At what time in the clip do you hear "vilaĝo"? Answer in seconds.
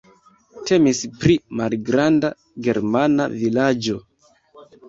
3.37-4.01